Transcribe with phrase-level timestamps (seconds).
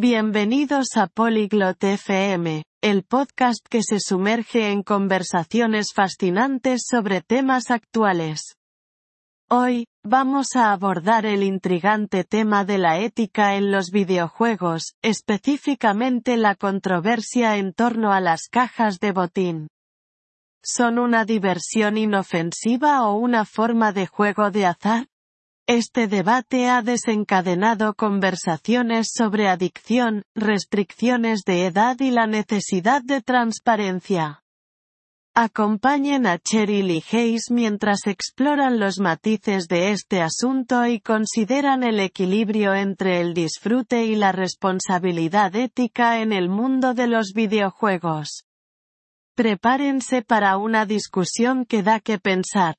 [0.00, 8.54] Bienvenidos a Polyglot FM, el podcast que se sumerge en conversaciones fascinantes sobre temas actuales.
[9.50, 16.54] Hoy, vamos a abordar el intrigante tema de la ética en los videojuegos, específicamente la
[16.54, 19.66] controversia en torno a las cajas de botín.
[20.62, 25.08] ¿Son una diversión inofensiva o una forma de juego de azar?
[25.68, 34.42] Este debate ha desencadenado conversaciones sobre adicción, restricciones de edad y la necesidad de transparencia.
[35.34, 42.00] Acompañen a Cheryl y Hayes mientras exploran los matices de este asunto y consideran el
[42.00, 48.46] equilibrio entre el disfrute y la responsabilidad ética en el mundo de los videojuegos.
[49.34, 52.76] Prepárense para una discusión que da que pensar.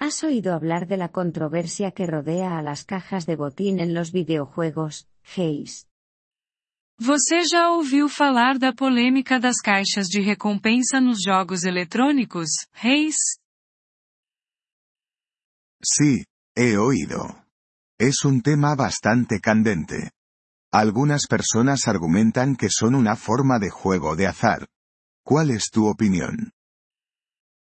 [0.00, 4.12] ¿Has oído hablar de la controversia que rodea a las cajas de botín en los
[4.12, 5.88] videojuegos, Hayes?
[7.00, 13.16] Você já ouviu falar da polêmica das caixas de recompensa nos jogos eletrônicos, Hayes?
[15.82, 16.24] Sí,
[16.56, 17.44] he oído.
[17.98, 20.12] Es un tema bastante candente.
[20.72, 24.68] Algunas personas argumentan que son una forma de juego de azar.
[25.24, 26.52] ¿Cuál es tu opinión?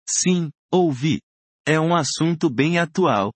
[0.05, 1.21] Sim, ouvi.
[1.67, 3.33] É um assunto bem atual.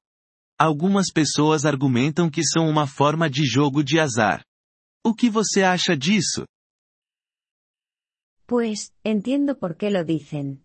[0.58, 4.42] Algumas pessoas argumentam que são uma forma de jogo de azar.
[5.06, 6.46] O que você acha disso?
[8.48, 10.64] Pues, entiendo por qué lo dicen.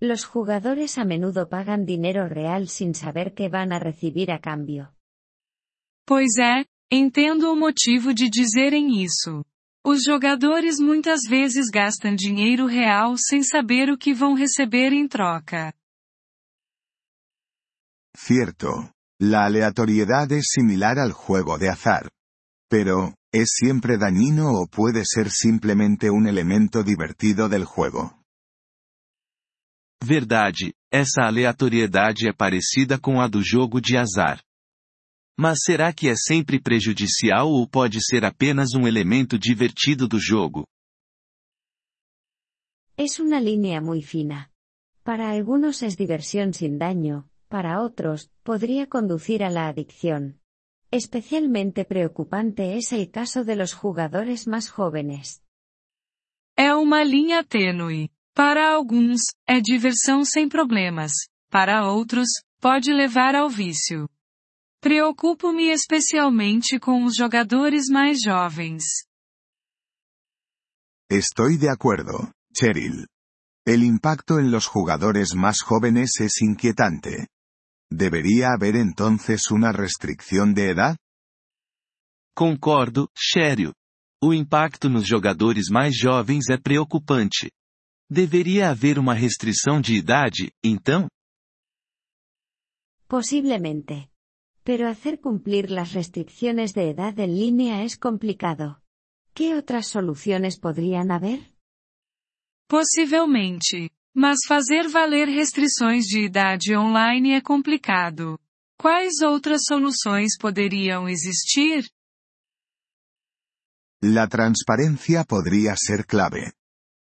[0.00, 4.92] Los jugadores a menudo pagan dinero real sin saber qué van a recibir a cambio.
[6.04, 9.44] Pois é, entendo o motivo de dizerem isso.
[9.86, 15.72] Os jogadores muitas vezes gastam dinheiro real sem saber o que vão receber em troca.
[18.16, 18.92] Cierto.
[19.20, 22.10] La aleatoriedad es similar al juego de azar.
[22.68, 28.20] Pero, ¿es siempre dañino o puede ser simplemente un elemento divertido del juego?
[30.02, 34.42] Verdade, essa aleatoriedade é parecida com a do jogo de azar.
[35.38, 40.66] Mas será que é sempre prejudicial ou pode ser apenas um elemento divertido do jogo?
[42.96, 44.50] Es una línea muy fina.
[45.02, 50.40] Para algunos es diversión sin daño, para otros, podría conducir a la adicción.
[50.90, 55.40] Especialmente preocupante es el caso de los jugadores más jóvenes.
[56.56, 58.10] É uma linha tênue.
[58.34, 61.12] Para alguns, é diversão sem problemas.
[61.48, 62.26] Para outros,
[62.60, 64.08] pode levar ao vício.
[64.80, 68.82] Preocupo-me especialmente com os jogadores mais jovens.
[71.08, 73.06] Estoy de acuerdo, Cheryl.
[73.64, 77.28] El impacto en los jugadores más jóvenes es inquietante.
[77.96, 80.96] ¿Debería haber entonces una restricción de edad?
[82.34, 83.72] Concordo, Cheryl.
[84.20, 87.52] O impacto nos jogadores mais jovens é preocupante.
[88.10, 91.06] Deveria haver uma restrição de idade, então?
[93.06, 94.10] Posiblemente.
[94.64, 98.82] Pero hacer cumplir las restricciones de edad en línea es complicado.
[99.34, 101.54] ¿Qué otras soluciones podrían haber?
[102.66, 103.93] Possivelmente.
[104.16, 108.38] Mas fazer valer restrições de idade online é complicado.
[108.78, 111.84] Quais outras soluções poderiam existir?
[114.02, 116.52] La transparencia podría ser clave.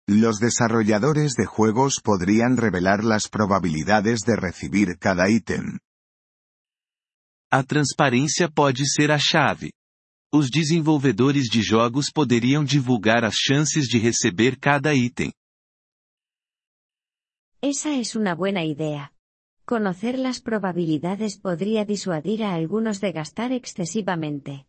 [0.07, 5.79] Los desarrolladores de juegos podrían revelar las probabilidades de recibir cada ítem.
[7.51, 9.71] A transparência pode ser a chave.
[10.31, 15.31] Os desenvolvedores de jogos poderiam divulgar as chances de receber cada item.
[17.61, 19.11] Esa es una buena idea.
[19.65, 24.65] Conocer las probabilidades podría disuadir a algunos de gastar excesivamente.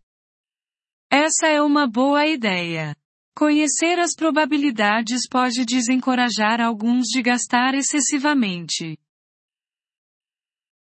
[1.08, 2.96] Essa é uma boa ideia.
[3.34, 8.98] Conhecer as probabilidades pode desencorajar alguns de gastar excessivamente.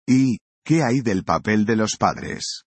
[0.08, 2.64] ¿Y qué hay del papel de los padres?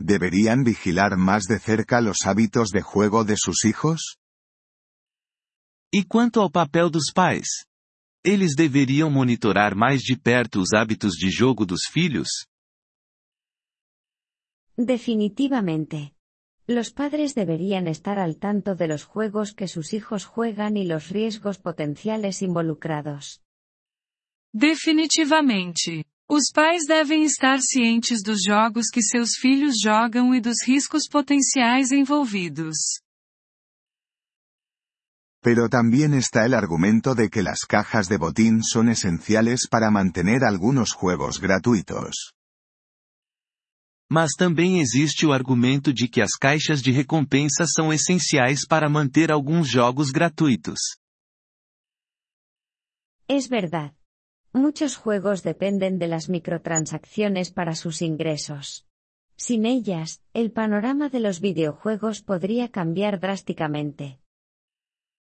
[0.00, 4.16] ¿Deberían vigilar más de cerca los hábitos de juego de sus hijos?
[5.92, 7.66] E quanto ao papel dos pais?
[8.24, 12.28] Eles deveriam monitorar mais de perto os hábitos de jogo dos filhos?
[14.78, 16.14] Definitivamente.
[16.66, 21.10] Los padres deberían estar al tanto de los juegos que sus hijos juegan y los
[21.10, 23.42] riesgos potenciales involucrados.
[24.54, 26.06] Definitivamente.
[26.26, 31.92] Os pais devem estar cientes dos jogos que seus filhos jogam e dos riscos potenciais
[31.92, 33.03] envolvidos.
[35.44, 40.42] Pero también está el argumento de que las cajas de botín son esenciales para mantener
[40.42, 42.32] algunos juegos gratuitos.
[44.10, 49.30] Mas também existe o argumento de que as caixas de recompensa são essenciais para manter
[49.30, 50.80] alguns jogos gratuitos.
[53.28, 53.92] Es verdad.
[54.54, 58.86] Muchos juegos dependen de las microtransacciones para sus ingresos.
[59.36, 64.23] Sin ellas, el panorama de los videojuegos podría cambiar drásticamente.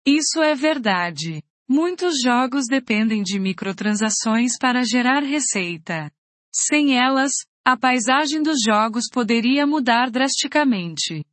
[0.07, 1.43] Isso é verdade.
[1.69, 6.11] Muitos jogos dependem de microtransações para gerar receita.
[6.55, 7.33] Sem elas,
[7.65, 11.25] a paisagem dos jogos poderia mudar drasticamente.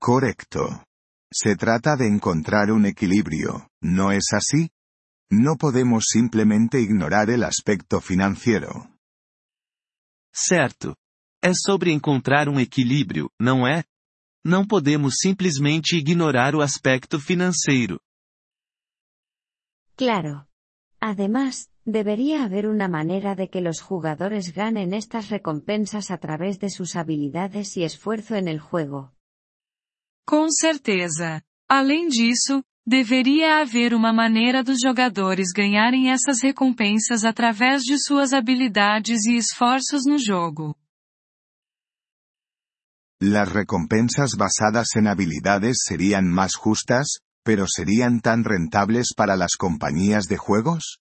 [0.00, 0.84] Correcto.
[1.32, 4.70] Se trata de encontrar un equilibrio, ¿no es así?
[5.30, 8.88] No podemos simplemente ignorar el aspecto financiero.
[10.32, 10.96] Certo.
[11.42, 13.84] É sobre encontrar um equilíbrio, não é?
[14.44, 18.00] Não podemos simplesmente ignorar o aspecto financeiro.
[19.96, 20.46] Claro.
[20.98, 26.70] Además, debería haber una manera de que los jugadores ganen estas recompensas a través de
[26.70, 29.12] sus habilidades y esfuerzo en el juego.
[30.26, 31.42] Com certeza.
[31.68, 39.26] Além disso, deveria haver uma maneira dos jogadores ganharem essas recompensas através de suas habilidades
[39.26, 40.74] e esforços no jogo.
[43.22, 50.24] Las recompensas basadas en habilidades serían más justas, pero serían tan rentables para las compañías
[50.24, 51.00] de juegos?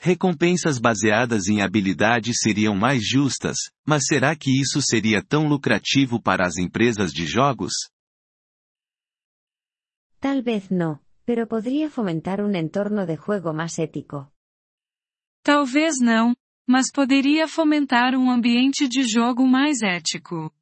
[0.00, 6.46] Recompensas baseadas em habilidades seriam mais justas, mas será que isso seria tão lucrativo para
[6.46, 7.74] as empresas de jogos?
[10.18, 14.32] Tal vez no, pero podría fomentar un entorno de juego más ético.
[15.42, 16.34] Talvez não,
[16.68, 20.52] mas poderia fomentar um ambiente de jogo mais ético.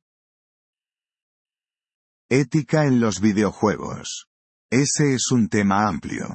[2.31, 4.27] Ética en los videojuegos.
[4.71, 6.27] Ese es un tema amplio.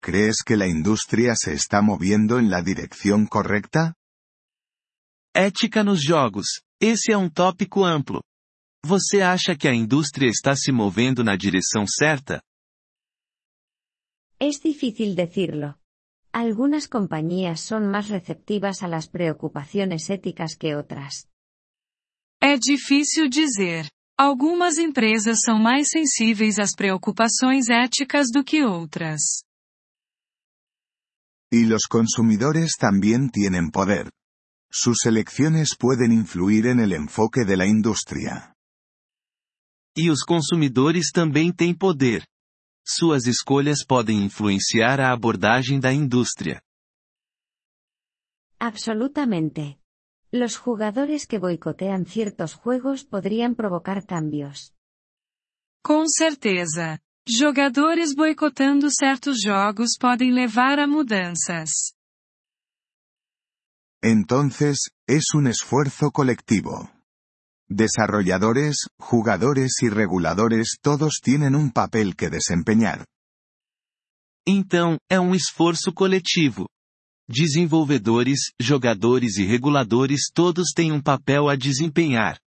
[0.00, 3.94] ¿Crees que la industria se está moviendo en la dirección correcta?
[5.34, 6.62] Ética nos jogos.
[6.80, 8.22] Esse é um tópico amplo.
[8.84, 12.40] Você acha que a indústria está se movendo na direção certa?
[14.38, 15.74] Es difícil decirlo.
[16.34, 21.28] Algunas compañías son más receptivas a las preocupaciones éticas que otras.
[22.42, 23.86] É difícil dizer.
[24.18, 29.44] Algumas empresas são mais sensíveis às preocupações éticas do que outras.
[31.52, 34.10] Y los consumidores también tienen poder.
[34.72, 38.52] Sus elecciones pueden influir en el enfoque de la industria.
[39.96, 42.26] E os consumidores também têm poder.
[42.86, 46.62] Suas escolhas podem influenciar a abordagem da indústria.
[48.60, 49.78] Absolutamente.
[50.30, 54.74] Los jugadores que boicotean ciertos juegos podrían provocar cambios.
[55.82, 56.98] Com certeza.
[57.26, 61.94] Jogadores boicotando certos jogos podem levar a mudanças.
[64.02, 66.93] Entonces, es un esfuerzo colectivo.
[67.68, 73.04] Desarrolladores, jugadores y reguladores todos tienen un papel que desempeñar.
[74.46, 76.68] Então, é um esforço coletivo.
[77.26, 82.38] Desenvolvedores, jogadores e reguladores todos têm um papel a desempenhar.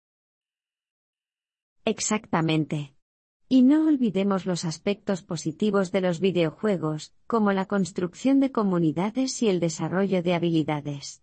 [1.86, 2.94] Exactamente.
[3.48, 9.48] Y no olvidemos los aspectos positivos de los videojuegos, como la construcción de comunidades y
[9.48, 11.22] el desarrollo de habilidades.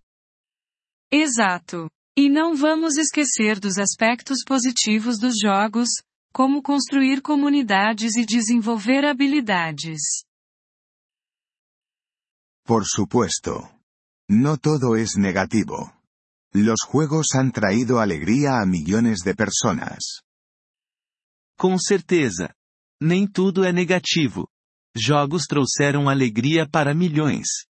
[1.12, 1.90] Exato.
[2.16, 5.90] E não vamos esquecer dos aspectos positivos dos jogos,
[6.32, 10.24] como construir comunidades e desenvolver habilidades.
[12.64, 13.68] Por supuesto.
[14.30, 15.92] No todo es negativo.
[16.54, 20.22] Los juegos han traído alegría a millones de personas.
[21.58, 22.54] Com certeza.
[23.02, 24.48] Nem tudo é negativo.
[24.96, 27.66] Jogos trouxeram alegria para milhões.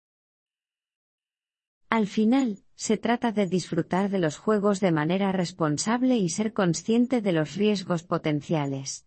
[1.89, 7.21] Al final, se trata de disfrutar de los juegos de manera responsable y ser consciente
[7.21, 9.05] de los riesgos potenciales.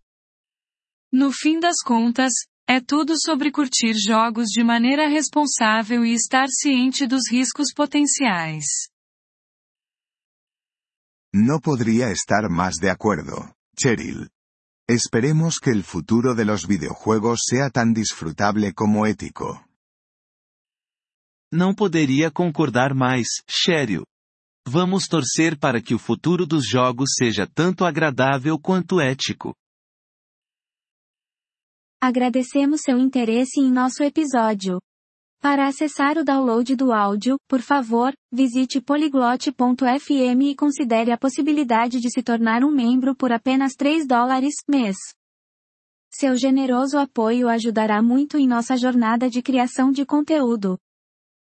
[1.11, 2.33] No fim das contas,
[2.69, 8.67] é tudo sobre curtir jogos de maneira responsável e estar ciente dos riscos potenciais.
[11.33, 14.31] No podría estar más de acuerdo, Cheryl.
[14.87, 19.67] Esperemos que el futuro de los videojuegos sea tan disfrutable como ético.
[21.53, 24.05] Não poderia concordar mais, Cheryl.
[24.67, 29.55] Vamos torcer para que o futuro dos jogos seja tanto agradável quanto ético.
[32.01, 34.79] Agradecemos seu interesse em nosso episódio.
[35.41, 42.11] Para acessar o download do áudio, por favor, visite poliglote.fm e considere a possibilidade de
[42.11, 44.97] se tornar um membro por apenas 3 dólares mês.
[46.11, 50.79] Seu generoso apoio ajudará muito em nossa jornada de criação de conteúdo.